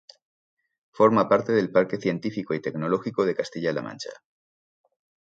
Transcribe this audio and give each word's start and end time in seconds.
Forma 0.89 1.29
parte 1.29 1.51
del 1.51 1.69
Parque 1.71 1.97
Científico 1.97 2.55
y 2.55 2.59
Tecnológico 2.59 3.23
de 3.23 3.35
Castilla-La 3.35 3.83
Mancha. 3.83 4.09